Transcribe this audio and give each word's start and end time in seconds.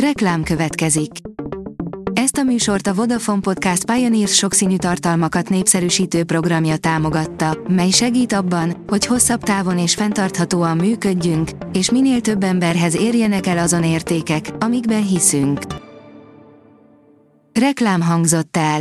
Reklám 0.00 0.42
következik. 0.42 1.10
Ezt 2.12 2.36
a 2.36 2.42
műsort 2.42 2.86
a 2.86 2.94
Vodafone 2.94 3.40
Podcast 3.40 3.84
Pioneers 3.84 4.34
sokszínű 4.34 4.76
tartalmakat 4.76 5.48
népszerűsítő 5.48 6.24
programja 6.24 6.76
támogatta, 6.76 7.58
mely 7.68 7.90
segít 7.90 8.32
abban, 8.32 8.84
hogy 8.86 9.06
hosszabb 9.06 9.42
távon 9.42 9.78
és 9.78 9.94
fenntarthatóan 9.94 10.76
működjünk, 10.76 11.50
és 11.72 11.90
minél 11.90 12.20
több 12.20 12.42
emberhez 12.42 12.96
érjenek 12.96 13.46
el 13.46 13.58
azon 13.58 13.84
értékek, 13.84 14.50
amikben 14.58 15.06
hiszünk. 15.06 15.60
Reklám 17.52 18.00
hangzott 18.00 18.56
el. 18.56 18.80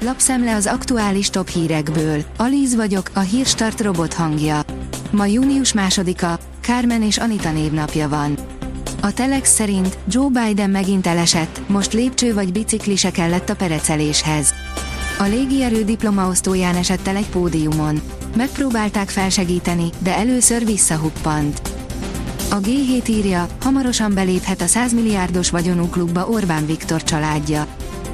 Lapszemle 0.00 0.54
az 0.54 0.66
aktuális 0.66 1.30
top 1.30 1.48
hírekből. 1.48 2.24
Alíz 2.36 2.74
vagyok, 2.74 3.10
a 3.14 3.20
hírstart 3.20 3.80
robot 3.80 4.14
hangja. 4.14 4.60
Ma 5.10 5.26
június 5.26 5.72
másodika, 5.72 6.38
Carmen 6.60 7.02
és 7.02 7.18
Anita 7.18 7.52
névnapja 7.52 8.08
van. 8.08 8.51
A 9.04 9.12
Telex 9.12 9.54
szerint 9.54 9.98
Joe 10.08 10.28
Biden 10.28 10.70
megint 10.70 11.06
elesett, 11.06 11.60
most 11.66 11.92
lépcső 11.92 12.34
vagy 12.34 12.52
bicikli 12.52 12.96
se 12.96 13.10
kellett 13.10 13.48
a 13.48 13.56
pereceléshez. 13.56 14.54
A 15.18 15.22
légierő 15.22 15.84
diplomaosztóján 15.84 16.76
esett 16.76 17.06
el 17.06 17.16
egy 17.16 17.28
pódiumon. 17.28 18.00
Megpróbálták 18.36 19.08
felsegíteni, 19.08 19.90
de 19.98 20.16
először 20.16 20.64
visszahuppant. 20.64 21.60
A 22.50 22.60
G7 22.60 23.08
írja, 23.08 23.46
hamarosan 23.60 24.14
beléphet 24.14 24.60
a 24.60 24.66
100 24.66 24.92
milliárdos 24.92 25.50
vagyonú 25.50 25.88
klubba 25.88 26.28
Orbán 26.28 26.66
Viktor 26.66 27.02
családja. 27.02 27.66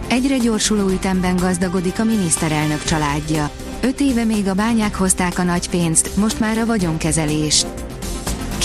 Egyre 0.07 0.37
gyorsuló 0.37 0.89
ütemben 0.89 1.37
gazdagodik 1.37 1.99
a 1.99 2.05
miniszterelnök 2.05 2.85
családja. 2.85 3.51
Öt 3.81 4.01
éve 4.01 4.25
még 4.25 4.49
a 4.49 4.55
bányák 4.55 4.95
hozták 4.95 5.39
a 5.39 5.43
nagy 5.43 5.69
pénzt, 5.69 6.17
most 6.17 6.41
már 6.41 6.59
a 6.59 6.67
vagyonkezelést. 6.67 7.88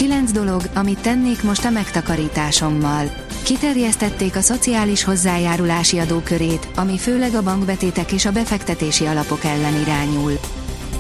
9 0.04 0.32
dolog, 0.32 0.62
amit 0.74 1.00
tennék 1.00 1.44
most 1.44 1.66
a 1.66 1.70
megtakarításommal. 1.70 3.06
Kiterjesztették 3.44 4.36
a 4.36 4.42
szociális 4.42 5.04
hozzájárulási 5.04 6.00
adókörét, 6.00 6.68
ami 6.76 6.98
főleg 6.98 7.34
a 7.34 7.44
bankbetétek 7.44 8.12
és 8.12 8.26
a 8.26 8.32
befektetési 8.32 9.06
alapok 9.06 9.44
ellen 9.44 9.80
irányul. 9.82 10.40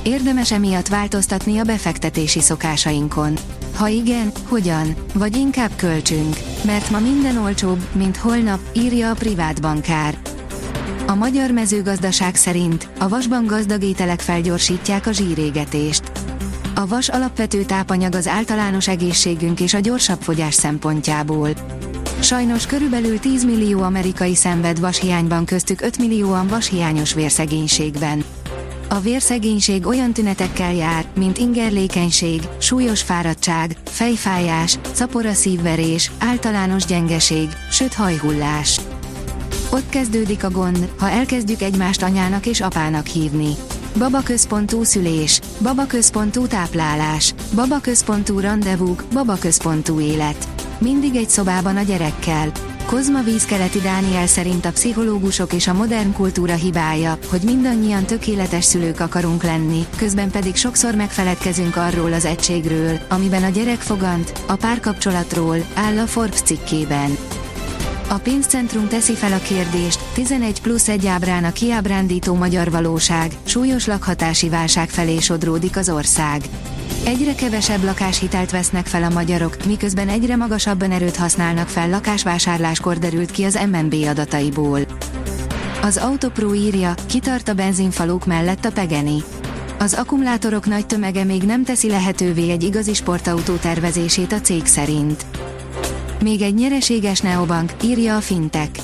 Érdemes 0.04 0.52
emiatt 0.52 0.88
változtatni 0.88 1.58
a 1.58 1.64
befektetési 1.64 2.40
szokásainkon. 2.42 3.34
Ha 3.76 3.88
igen, 3.88 4.32
hogyan? 4.48 4.96
Vagy 5.14 5.38
inkább 5.38 5.72
költsünk, 5.76 6.38
mert 6.66 6.90
ma 6.90 7.00
minden 7.00 7.38
olcsóbb, 7.38 7.80
mint 7.92 8.18
holnap, 8.18 8.60
írja 8.74 9.10
a 9.10 9.14
privát 9.14 9.62
bankár. 9.62 10.18
A 11.08 11.16
magyar 11.16 11.52
mezőgazdaság 11.52 12.36
szerint 12.36 12.88
a 13.00 13.08
vasban 13.08 13.46
gazdag 13.46 13.84
ételek 13.84 14.20
felgyorsítják 14.20 15.08
a 15.08 15.12
zsírégetést. 15.12 16.23
A 16.76 16.88
vas 16.88 17.10
alapvető 17.10 17.64
tápanyag 17.64 18.16
az 18.16 18.28
általános 18.28 18.88
egészségünk 18.88 19.60
és 19.60 19.74
a 19.74 19.80
gyorsabb 19.80 20.22
fogyás 20.22 20.54
szempontjából. 20.54 21.50
Sajnos 22.20 22.66
körülbelül 22.66 23.20
10 23.20 23.46
millió 23.46 23.82
amerikai 23.82 24.36
szenved 24.36 24.80
vashiányban 24.80 25.46
köztük 25.46 25.82
5 25.82 25.98
millióan 25.98 26.48
vashiányos 26.48 27.14
vérszegénységben. 27.14 28.24
A 28.90 29.00
vérszegénység 29.00 29.86
olyan 29.86 30.14
tünetekkel 30.14 30.74
jár, 30.74 31.06
mint 31.16 31.38
ingerlékenység, 31.38 32.42
súlyos 32.58 33.02
fáradtság, 33.02 33.78
fejfájás, 33.86 34.80
szapora 34.92 35.34
szívverés, 35.34 36.12
általános 36.20 36.86
gyengeség, 36.86 37.50
sőt 37.72 37.94
hajhullás. 37.94 38.80
Ott 39.72 39.90
kezdődik 39.90 40.44
a 40.44 40.52
gond, 40.52 40.90
ha 41.00 41.10
elkezdjük 41.10 41.62
egymást 41.62 42.04
anyának 42.04 42.46
és 42.46 42.62
apának 42.62 43.06
hívni. 43.06 43.56
Babaközpontú 43.98 44.84
szülés, 44.84 45.40
babaközpontú 45.62 46.48
táplálás, 46.48 47.34
babaközpontú 47.56 48.40
rendezvúk, 48.40 49.04
babaközpontú 49.14 50.00
élet. 50.00 50.48
Mindig 50.78 51.16
egy 51.16 51.30
szobában 51.30 51.78
a 51.78 51.82
gyerekkel. 51.82 52.52
Kozma 52.86 53.22
Vízkeleti 53.22 53.80
Dániel 53.80 54.28
szerint 54.28 54.66
a 54.66 54.72
pszichológusok 54.72 55.54
és 55.54 55.68
a 55.68 55.74
modern 55.74 56.14
kultúra 56.14 56.54
hibája, 56.54 57.18
hogy 57.30 57.42
mindannyian 57.42 58.06
tökéletes 58.06 58.64
szülők 58.64 59.00
akarunk 59.00 59.44
lenni, 59.44 59.86
közben 59.98 60.32
pedig 60.32 60.56
sokszor 60.56 60.96
megfeledkezünk 60.96 61.76
arról 61.76 62.14
az 62.14 62.26
egységről, 62.26 63.00
amiben 63.10 63.44
a 63.44 63.50
gyerek 63.50 63.80
fogant, 63.80 64.44
a 64.48 64.56
párkapcsolatról, 64.56 65.58
áll 65.74 65.98
a 65.98 66.08
Forbes 66.08 66.42
cikkében. 66.42 67.18
A 68.14 68.20
pénzcentrum 68.20 68.88
teszi 68.88 69.14
fel 69.14 69.34
a 69.34 69.38
kérdést, 69.38 70.00
11 70.14 70.62
plusz 70.62 70.90
egy 70.90 71.08
ábrán 71.08 71.44
a 71.44 71.52
kiábrándító 71.52 72.34
magyar 72.36 72.72
valóság, 72.72 73.32
súlyos 73.44 73.86
lakhatási 73.86 74.50
válság 74.50 74.90
felé 74.90 75.20
sodródik 75.20 75.78
az 75.78 75.90
ország. 75.90 76.42
Egyre 77.06 77.36
kevesebb 77.36 77.84
lakáshitelt 77.84 78.52
vesznek 78.52 78.86
fel 78.86 79.04
a 79.04 79.10
magyarok, 79.10 79.66
miközben 79.66 80.10
egyre 80.10 80.36
magasabban 80.36 80.92
erőt 80.92 81.16
használnak 81.16 81.68
fel 81.68 81.90
lakásvásárláskor 81.90 82.98
derült 82.98 83.32
ki 83.32 83.44
az 83.44 83.60
MNB 83.72 83.96
adataiból. 84.08 84.80
Az 85.82 85.98
Autopro 85.98 86.54
írja, 86.54 86.94
kitart 87.06 87.48
a 87.48 87.54
benzinfalók 87.54 88.26
mellett 88.26 88.66
a 88.66 88.72
Pegeni. 88.72 89.24
Az 89.80 89.94
akkumulátorok 89.94 90.66
nagy 90.66 90.86
tömege 90.86 91.24
még 91.24 91.44
nem 91.44 91.64
teszi 91.64 91.90
lehetővé 91.90 92.50
egy 92.50 92.64
igazi 92.64 92.94
sportautó 92.94 93.56
tervezését 93.56 94.32
a 94.32 94.42
cég 94.42 94.66
szerint. 94.66 95.26
Még 96.24 96.42
egy 96.42 96.54
nyereséges 96.54 97.20
neobank, 97.20 97.72
írja 97.84 98.16
a 98.16 98.22
Fintech. 98.22 98.80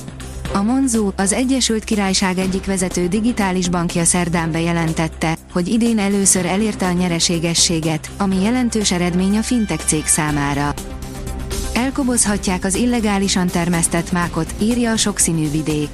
A 0.52 0.62
Monzo, 0.62 1.12
az 1.16 1.32
Egyesült 1.32 1.84
Királyság 1.84 2.38
egyik 2.38 2.64
vezető 2.64 3.06
digitális 3.06 3.68
bankja 3.68 4.04
szerdán 4.04 4.52
bejelentette, 4.52 5.36
hogy 5.52 5.68
idén 5.68 5.98
először 5.98 6.46
elérte 6.46 6.86
a 6.86 6.92
nyereségességet, 6.92 8.10
ami 8.18 8.42
jelentős 8.42 8.92
eredmény 8.92 9.36
a 9.36 9.42
fintech 9.42 9.84
cég 9.86 10.06
számára. 10.06 10.74
Elkobozhatják 11.74 12.64
az 12.64 12.74
illegálisan 12.74 13.46
termesztett 13.46 14.12
mákot, 14.12 14.54
írja 14.58 14.90
a 14.90 14.96
sokszínű 14.96 15.50
vidék. 15.50 15.90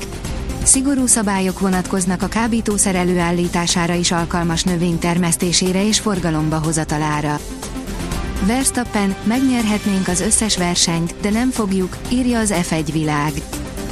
Szigorú 0.62 1.06
szabályok 1.06 1.60
vonatkoznak 1.60 2.22
a 2.22 2.28
kábítószer 2.28 2.94
előállítására 2.94 3.94
is 3.94 4.12
alkalmas 4.12 4.62
növény 4.62 4.98
termesztésére 4.98 5.86
és 5.86 6.00
forgalomba 6.00 6.58
hozatalára. 6.58 7.38
Verstappen, 8.44 9.14
megnyerhetnénk 9.22 10.08
az 10.08 10.20
összes 10.20 10.56
versenyt, 10.56 11.14
de 11.20 11.30
nem 11.30 11.50
fogjuk, 11.50 11.96
írja 12.08 12.38
az 12.38 12.54
F1 12.54 12.88
világ. 12.92 13.32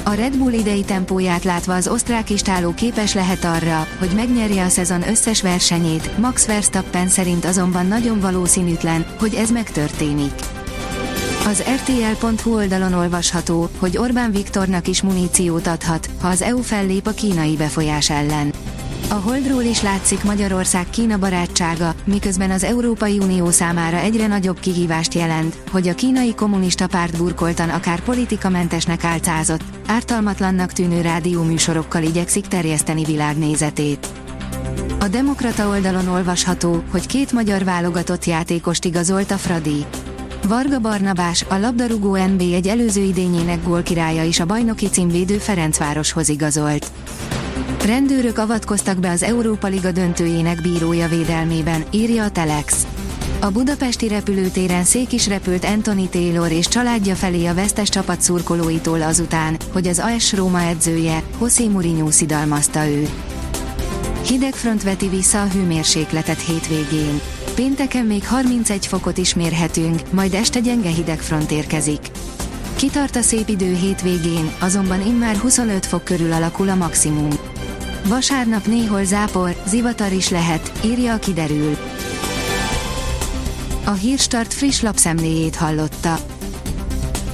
A 0.03 0.13
Red 0.13 0.37
Bull 0.37 0.53
idei 0.53 0.83
tempóját 0.85 1.45
látva 1.45 1.75
az 1.75 1.89
osztrák 1.89 2.31
istáló 2.31 2.75
képes 2.75 3.15
lehet 3.15 3.45
arra, 3.45 3.87
hogy 3.99 4.11
megnyerje 4.15 4.65
a 4.65 4.69
szezon 4.69 5.09
összes 5.09 5.43
versenyét, 5.43 6.19
Max 6.19 6.47
Verstappen 6.47 7.09
szerint 7.09 7.45
azonban 7.45 7.87
nagyon 7.87 8.21
valószínűtlen, 8.21 9.07
hogy 9.19 9.35
ez 9.35 9.51
megtörténik. 9.51 10.33
Az 11.47 11.63
RTL.hu 11.63 12.55
oldalon 12.55 12.93
olvasható, 12.93 13.69
hogy 13.79 13.97
Orbán 13.97 14.31
Viktornak 14.31 14.89
is 14.89 15.03
muníciót 15.03 15.67
adhat, 15.67 16.09
ha 16.21 16.29
az 16.29 16.43
EU 16.43 16.63
fellép 16.63 17.07
a 17.07 17.11
kínai 17.11 17.57
befolyás 17.57 18.11
ellen. 18.11 18.53
A 19.09 19.15
Holdról 19.15 19.63
is 19.63 19.83
látszik 19.83 20.23
Magyarország 20.23 20.91
Kína 20.91 21.19
barátsága, 21.19 21.95
miközben 22.05 22.51
az 22.51 22.65
Európai 22.65 23.19
Unió 23.19 23.51
számára 23.51 23.97
egyre 23.97 24.27
nagyobb 24.27 24.61
kihívást 24.61 25.15
jelent, 25.15 25.57
hogy 25.71 25.89
a 25.89 25.95
kínai 25.95 26.35
kommunista 26.35 26.87
párt 26.87 27.17
burkoltan 27.17 27.69
akár 27.69 28.01
politikamentesnek 28.01 29.05
álcázott, 29.05 29.63
ártalmatlannak 29.87 30.73
tűnő 30.73 31.01
rádióműsorokkal 31.01 32.03
igyekszik 32.03 32.47
terjeszteni 32.47 33.05
világnézetét. 33.05 34.07
A 35.01 35.09
Demokrata 35.09 35.69
oldalon 35.69 36.09
olvasható, 36.09 36.83
hogy 36.91 37.07
két 37.07 37.33
magyar 37.33 37.65
válogatott 37.65 38.25
játékost 38.25 38.85
igazolt 38.85 39.31
a 39.31 39.37
Fradi. 39.37 39.85
Varga 40.49 40.79
Barnabás, 40.79 41.45
a 41.49 41.57
labdarúgó 41.57 42.17
NB 42.17 42.41
egy 42.41 42.67
előző 42.69 43.03
idényének 43.03 43.63
gólkirálya 43.63 44.23
is 44.23 44.41
a 44.41 44.47
bajnoki 44.47 44.89
címvédő 44.89 45.39
Ferencvároshoz 45.39 46.29
igazolt. 46.29 46.93
Rendőrök 47.85 48.39
avatkoztak 48.39 48.99
be 48.99 49.11
az 49.11 49.23
Európa 49.23 49.67
Liga 49.67 49.93
döntőjének 49.93 50.61
bírója 50.61 51.09
védelmében, 51.09 51.85
írja 51.91 52.25
a 52.25 52.31
Telex. 52.31 52.87
A 53.41 53.51
budapesti 53.51 54.09
repülőtéren 54.09 54.85
szék 54.85 55.13
is 55.13 55.29
repült 55.29 55.65
Anthony 55.65 56.09
Taylor 56.09 56.51
és 56.51 56.69
családja 56.69 57.15
felé 57.15 57.47
a 57.47 57.55
vesztes 57.55 57.89
csapat 57.89 58.21
szurkolóitól 58.21 59.03
azután, 59.03 59.57
hogy 59.73 59.87
az 59.87 59.99
AS 59.99 60.33
Róma 60.33 60.61
edzője, 60.61 61.23
José 61.41 61.69
Mourinho 61.69 62.11
szidalmazta 62.11 62.89
őt. 62.89 63.11
Hideg 64.27 64.55
front 64.55 64.83
veti 64.83 65.09
vissza 65.09 65.43
a 65.43 65.49
hőmérsékletet 65.49 66.41
hétvégén. 66.41 67.21
Pénteken 67.55 68.05
még 68.05 68.27
31 68.27 68.87
fokot 68.87 69.19
is 69.19 69.35
mérhetünk, 69.35 70.01
majd 70.13 70.35
este 70.35 70.61
gyenge 70.61 70.89
hidegfront 70.89 71.51
érkezik. 71.51 72.11
Kitart 72.77 73.17
a 73.17 73.23
szép 73.23 73.49
idő 73.49 73.75
hétvégén, 73.75 74.51
azonban 74.61 75.07
immár 75.07 75.37
25 75.37 75.87
fok 75.87 76.05
körül 76.05 76.33
alakul 76.33 76.69
a 76.69 76.75
maximum. 76.75 77.31
Vasárnap 78.09 78.67
néhol 78.67 79.05
zápor, 79.05 79.57
zivatar 79.67 80.13
is 80.13 80.29
lehet, 80.29 80.73
írja 80.85 81.13
a 81.13 81.19
kiderül. 81.19 81.77
A 83.85 83.91
Hírstart 83.91 84.55
friss 84.55 84.81
lapszemléjét 84.81 85.57
hallotta. 85.57 86.19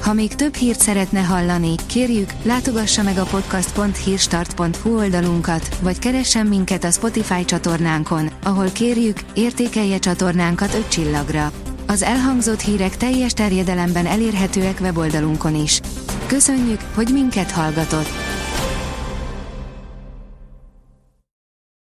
Ha 0.01 0.13
még 0.13 0.35
több 0.35 0.55
hírt 0.55 0.79
szeretne 0.79 1.19
hallani, 1.19 1.75
kérjük, 1.85 2.33
látogassa 2.43 3.03
meg 3.03 3.17
a 3.17 3.23
podcast.hírstart.hu 3.23 4.97
oldalunkat, 4.97 5.77
vagy 5.81 5.99
keressen 5.99 6.45
minket 6.47 6.83
a 6.83 6.91
Spotify 6.91 7.45
csatornánkon, 7.45 8.29
ahol 8.43 8.69
kérjük, 8.69 9.19
értékelje 9.33 9.97
csatornánkat 9.97 10.73
5 10.73 10.87
csillagra. 10.87 11.51
Az 11.87 12.01
elhangzott 12.01 12.61
hírek 12.61 12.97
teljes 12.97 13.33
terjedelemben 13.33 14.05
elérhetőek 14.05 14.79
weboldalunkon 14.81 15.55
is. 15.55 15.79
Köszönjük, 16.25 16.81
hogy 16.93 17.09
minket 17.13 17.51
hallgatott! 17.51 18.30